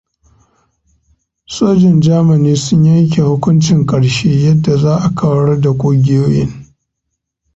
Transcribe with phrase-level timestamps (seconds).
[1.53, 6.51] Sojin Jamani sun yanke hukuncin karshe yadda za a kawar da kugiyoyin.